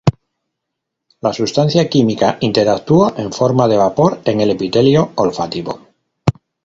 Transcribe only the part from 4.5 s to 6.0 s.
epitelio olfativo.